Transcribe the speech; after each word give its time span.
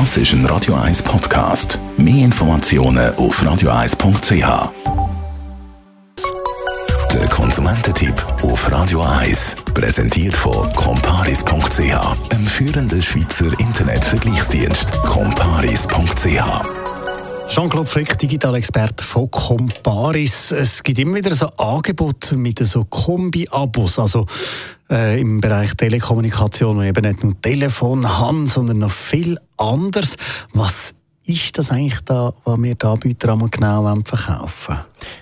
Das 0.00 0.16
ist 0.16 0.32
ein 0.32 0.44
Radio 0.46 0.74
1 0.74 1.04
Podcast. 1.04 1.78
Mehr 1.96 2.24
Informationen 2.24 3.14
auf 3.14 3.40
radio1.ch. 3.40 4.72
Der 7.12 7.28
Konsumententipp 7.28 8.26
auf 8.42 8.72
Radio 8.72 9.02
1 9.02 9.54
präsentiert 9.72 10.34
von 10.34 10.68
comparis.ch, 10.72 12.32
einem 12.32 12.46
führenden 12.46 13.00
Schweizer 13.00 13.56
Internetvergleichsdienst. 13.60 14.90
comparis.ch 15.04 16.42
Jean-Claude 17.50 17.88
Frick, 17.88 18.18
Digitalexperte 18.18 19.04
von 19.04 19.30
Comparis. 19.30 20.50
Es 20.50 20.82
gibt 20.82 20.98
immer 20.98 21.18
wieder 21.18 21.36
so 21.36 21.46
Angebote 21.56 22.36
mit 22.36 22.58
so 22.66 22.84
Kombi-Abos, 22.84 24.00
also 24.00 24.26
äh, 24.90 25.20
im 25.20 25.40
Bereich 25.40 25.74
Telekommunikation, 25.74 26.76
wo 26.76 26.82
eben 26.82 27.04
nicht 27.04 27.24
nur 27.24 27.40
Telefon 27.40 28.18
haben, 28.18 28.46
sondern 28.46 28.78
noch 28.78 28.90
viel 28.90 29.38
anderes. 29.56 30.16
Was 30.52 30.94
ist 31.26 31.56
das 31.56 31.70
eigentlich 31.70 32.00
da, 32.00 32.34
was 32.44 32.62
wir 32.62 32.74
die 32.74 32.86
Anbieter 32.86 33.32
einmal 33.32 33.48
genau 33.48 34.02
verkaufen 34.04 34.78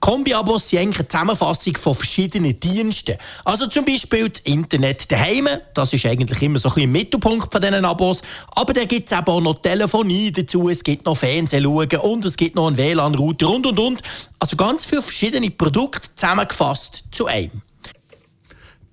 Kombi-Abos 0.00 0.68
sind 0.68 0.80
eigentlich 0.80 0.98
eine 0.98 1.08
Zusammenfassung 1.08 1.76
von 1.76 1.94
verschiedenen 1.94 2.58
Diensten. 2.58 3.16
Also 3.44 3.68
zum 3.68 3.84
Beispiel 3.84 4.28
das 4.28 4.40
Internet 4.40 5.10
daheim, 5.10 5.48
das 5.72 5.92
ist 5.92 6.04
eigentlich 6.06 6.42
immer 6.42 6.58
so 6.58 6.68
ein 6.68 6.74
bisschen 6.74 6.88
im 6.88 6.92
Mittelpunkt 6.92 7.52
von 7.52 7.60
diesen 7.60 7.84
Abos. 7.84 8.22
Aber 8.54 8.72
da 8.72 8.84
gibt 8.84 9.10
es 9.10 9.16
auch 9.16 9.40
noch 9.40 9.62
Telefonie 9.62 10.32
dazu, 10.32 10.68
es 10.68 10.82
gibt 10.82 11.06
noch 11.06 11.16
Fernsehen 11.16 11.64
und 11.66 12.24
es 12.24 12.36
gibt 12.36 12.56
noch 12.56 12.66
einen 12.66 12.76
WLAN-Router 12.76 13.48
und 13.48 13.66
und 13.66 13.78
und. 13.78 14.02
Also 14.38 14.56
ganz 14.56 14.84
viele 14.84 15.02
verschiedene 15.02 15.50
Produkte 15.50 16.08
zusammengefasst 16.14 17.04
zu 17.12 17.26
einem. 17.26 17.62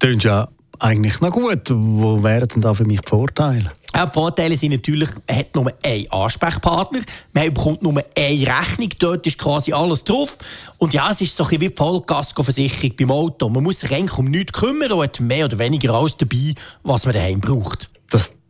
Tönt 0.01 0.23
ja 0.23 0.47
eigentlich 0.79 1.21
noch 1.21 1.29
gut. 1.29 1.69
Wo 1.69 2.23
wären 2.23 2.47
denn 2.47 2.61
da 2.63 2.73
für 2.73 2.85
mich 2.85 3.01
die 3.01 3.07
Vorteile? 3.07 3.71
Die 3.93 4.11
Vorteile 4.11 4.57
sind 4.57 4.71
natürlich, 4.71 5.11
man 5.27 5.37
hat 5.37 5.53
nur 5.53 5.71
einen 5.83 6.11
Ansprechpartner, 6.11 7.01
man 7.33 7.53
bekommt 7.53 7.83
nur 7.83 8.03
eine 8.17 8.47
Rechnung, 8.47 8.89
dort 8.97 9.27
ist 9.27 9.37
quasi 9.37 9.73
alles 9.73 10.03
drauf. 10.03 10.39
Und 10.79 10.95
ja, 10.95 11.11
es 11.11 11.21
ist 11.21 11.35
so 11.35 11.43
ein 11.43 11.49
bisschen 11.49 11.61
wie 11.61 11.67
die 11.67 11.75
Vollkaskoversicherung 11.75 12.95
beim 12.95 13.11
Auto. 13.11 13.47
Man 13.49 13.61
muss 13.61 13.81
sich 13.81 13.93
eigentlich 13.93 14.17
um 14.17 14.25
nichts 14.25 14.53
kümmern 14.53 14.91
und 14.91 15.03
hat 15.03 15.19
mehr 15.19 15.45
oder 15.45 15.59
weniger 15.59 15.93
alles 15.93 16.17
dabei, 16.17 16.55
was 16.81 17.05
man 17.05 17.13
daheim 17.13 17.39
braucht. 17.39 17.91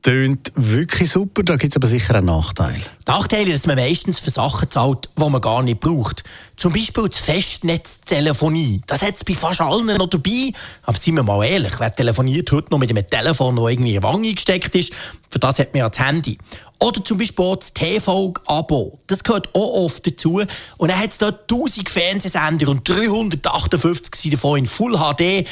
Tönt 0.02 0.52
wirklich 0.56 1.12
super, 1.12 1.44
da 1.44 1.58
gibt 1.58 1.74
es 1.74 1.78
aber 1.78 1.88
sicher 1.88 2.16
einen 2.16 2.26
Nachteil. 2.26 2.82
Nachteil 3.06 3.48
ist, 3.48 3.60
dass 3.60 3.68
man 3.68 3.76
meistens 3.76 4.20
für 4.20 4.32
Sachen 4.32 4.72
zahlt, 4.72 5.08
die 5.16 5.30
man 5.30 5.40
gar 5.40 5.62
nicht 5.62 5.80
braucht. 5.80 6.24
Zum 6.58 6.74
Beispiel 6.74 7.08
das 7.08 7.20
Festnetztelefonie. 7.20 8.82
Das 8.88 9.04
hat 9.04 9.18
es 9.18 9.24
bei 9.24 9.36
fast 9.36 9.62
allen 9.62 9.86
noch 9.86 10.10
dabei. 10.10 10.54
Aber 10.84 10.98
seien 10.98 11.16
wir 11.16 11.24
mal 11.24 11.46
ehrlich, 11.46 11.80
wer 11.80 11.94
telefoniert 11.94 12.52
heute 12.52 12.72
noch 12.72 12.80
mit 12.80 12.90
einem 12.90 13.08
Telefon, 13.08 13.56
das 13.58 13.70
irgendwie 13.70 13.94
in 13.94 14.02
die 14.02 14.04
Wange 14.04 14.34
gesteckt 14.34 14.74
ist, 14.74 14.92
für 15.30 15.38
das 15.38 15.60
hat 15.60 15.74
man 15.74 15.82
ja 15.82 15.90
das 15.90 16.00
Handy. 16.00 16.40
Oder 16.80 17.04
zum 17.04 17.20
Beispiel 17.20 17.46
auch 17.46 17.58
das 17.58 17.72
TV-Abo. 17.74 19.00
Das 19.06 19.24
gehört 19.24 19.54
auch 19.54 19.84
oft 19.84 20.08
dazu. 20.08 20.42
Und 20.78 20.90
dann 20.90 20.98
hat 20.98 21.12
es 21.12 21.20
dort 21.20 21.52
1000 21.52 21.90
Fernsehsender 21.90 22.70
und 22.70 22.90
358 22.90 24.32
davon 24.32 24.60
in 24.60 24.66
Full 24.66 24.98
HD. 24.98 25.48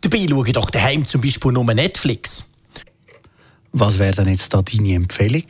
Dabei 0.00 0.26
schaue 0.28 0.46
ich 0.48 0.52
doch 0.54 0.70
daheim 0.70 1.04
zum 1.04 1.20
Beispiel 1.20 1.52
nur 1.52 1.64
Netflix. 1.72 2.51
Was 3.72 3.98
wäre 3.98 4.12
denn 4.12 4.28
jetzt 4.28 4.52
da 4.52 4.60
deine 4.60 4.94
Empfehlung? 4.94 5.44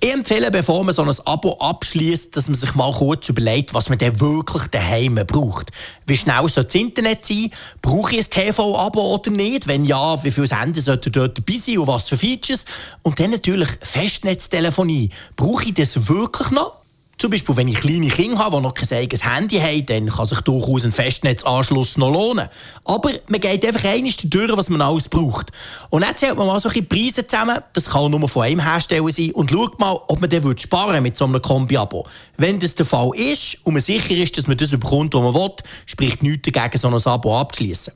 Ich 0.00 0.12
empfehle, 0.12 0.50
bevor 0.50 0.84
man 0.84 0.94
so 0.94 1.02
ein 1.02 1.10
Abo 1.24 1.54
abschließt, 1.58 2.36
dass 2.36 2.46
man 2.46 2.54
sich 2.54 2.74
mal 2.74 2.92
kurz 2.92 3.28
überlegt, 3.28 3.74
was 3.74 3.88
man 3.88 3.98
denn 3.98 4.20
wirklich 4.20 4.64
daheim 4.66 5.18
braucht. 5.26 5.70
Wie 6.06 6.16
schnell 6.16 6.46
soll 6.48 6.64
das 6.64 6.74
Internet 6.74 7.24
sein? 7.24 7.50
Brauche 7.80 8.14
ich 8.14 8.26
ein 8.26 8.30
TV-Abo 8.30 9.14
oder 9.14 9.30
nicht? 9.30 9.66
Wenn 9.66 9.84
ja, 9.84 10.22
wie 10.22 10.30
viele 10.30 10.46
Sender 10.46 10.82
sollten 10.82 11.10
dort 11.10 11.38
dabei 11.38 11.58
sein 11.58 11.78
und 11.78 11.86
was 11.86 12.08
für 12.08 12.16
Features? 12.16 12.64
Und 13.02 13.18
dann 13.18 13.30
natürlich 13.30 13.70
Festnetztelefonie. 13.80 15.10
Brauche 15.36 15.64
ich 15.64 15.74
das 15.74 16.08
wirklich 16.08 16.50
noch? 16.50 16.83
Zum 17.24 17.30
Beispiel, 17.30 17.56
wenn 17.56 17.68
ich 17.68 17.76
kleine 17.76 18.08
Kinder 18.08 18.38
habe, 18.38 18.56
die 18.56 18.62
noch 18.62 18.74
kein 18.74 18.98
eigenes 18.98 19.24
Handy 19.24 19.58
haben, 19.58 19.86
dann 19.86 20.10
kann 20.10 20.26
sich 20.26 20.42
durchaus 20.42 20.84
ein 20.84 20.92
Festnetzanschluss 20.92 21.96
noch 21.96 22.12
lohnen. 22.12 22.50
Aber 22.84 23.12
man 23.28 23.40
geht 23.40 23.64
einfach 23.64 23.88
eines 23.88 24.18
durch, 24.18 24.54
was 24.54 24.68
man 24.68 24.82
alles 24.82 25.08
braucht. 25.08 25.50
Und 25.88 26.04
dann 26.04 26.14
zählt 26.14 26.36
man 26.36 26.46
mal 26.46 26.60
so 26.60 26.68
ein 26.68 26.86
Preise 26.86 27.26
zusammen, 27.26 27.60
das 27.72 27.88
kann 27.88 28.10
nur 28.10 28.28
von 28.28 28.42
einem 28.42 28.60
Hersteller 28.60 29.10
sein, 29.10 29.30
und 29.30 29.50
schaut 29.50 29.78
mal, 29.78 29.98
ob 30.06 30.20
man 30.20 30.28
den 30.28 30.58
sparen 30.58 31.02
mit 31.02 31.16
so 31.16 31.24
einem 31.24 31.40
Kombi-Abo. 31.40 32.06
Wenn 32.36 32.58
das 32.58 32.74
der 32.74 32.84
Fall 32.84 33.08
ist 33.14 33.56
und 33.64 33.72
man 33.72 33.82
sicher 33.82 34.14
ist, 34.16 34.36
dass 34.36 34.46
man 34.46 34.58
das 34.58 34.72
bekommt, 34.72 35.14
was 35.14 35.22
man 35.22 35.32
will, 35.32 35.54
spricht 35.86 36.22
nichts 36.22 36.52
dagegen, 36.52 36.76
so 36.76 36.88
ein 36.88 37.06
Abo 37.10 37.38
abzuschließen. 37.38 37.94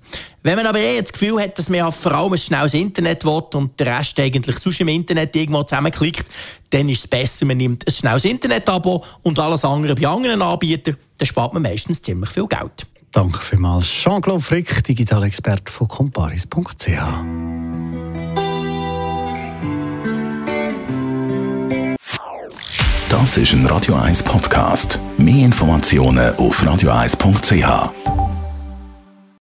Wenn 0.48 0.56
man 0.56 0.66
aber 0.66 0.78
eher 0.78 1.02
das 1.02 1.12
Gefühl 1.12 1.38
hat, 1.42 1.58
dass 1.58 1.68
man 1.68 1.80
ja 1.80 1.90
vor 1.90 2.10
allem 2.12 2.32
ein 2.32 2.38
schnelles 2.38 2.72
Internet 2.72 3.22
will 3.26 3.42
und 3.52 3.78
der 3.78 3.98
Rest 3.98 4.18
eigentlich 4.18 4.58
sonst 4.58 4.80
im 4.80 4.88
Internet 4.88 5.36
irgendwo 5.36 5.62
zusammenklickt, 5.62 6.26
dann 6.70 6.88
ist 6.88 7.00
es 7.00 7.06
besser, 7.06 7.44
man 7.44 7.58
nimmt 7.58 7.86
ein 7.86 7.92
schnelles 7.92 8.24
Internet-Abo 8.24 9.04
und 9.24 9.38
alles 9.38 9.62
andere 9.66 9.94
bei 9.94 10.08
anderen 10.08 10.40
Anbietern. 10.40 10.96
Dann 11.18 11.26
spart 11.26 11.52
man 11.52 11.64
meistens 11.64 12.00
ziemlich 12.00 12.30
viel 12.30 12.46
Geld. 12.46 12.86
Danke 13.12 13.40
vielmals, 13.40 13.88
Jean-Claude 13.88 14.40
Frick, 14.40 14.82
Digitalexperte 14.84 15.70
von 15.70 15.86
comparis.ch. 15.86 16.88
Das 23.10 23.36
ist 23.36 23.52
ein 23.52 23.66
Radio 23.66 23.96
1 23.96 24.22
Podcast. 24.22 24.98
Mehr 25.18 25.44
Informationen 25.44 26.34
auf 26.36 26.62
radio1.ch. 26.62 28.27